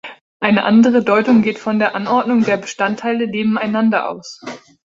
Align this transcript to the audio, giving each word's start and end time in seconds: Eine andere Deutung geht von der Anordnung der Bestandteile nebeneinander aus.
Eine 0.39 0.63
andere 0.63 1.03
Deutung 1.03 1.43
geht 1.43 1.59
von 1.59 1.77
der 1.77 1.93
Anordnung 1.93 2.41
der 2.43 2.57
Bestandteile 2.57 3.27
nebeneinander 3.27 4.09
aus. 4.09 4.41